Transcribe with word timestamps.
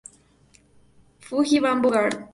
Fuji 1.19 1.59
Bamboo 1.59 1.91
Gard. 1.91 2.27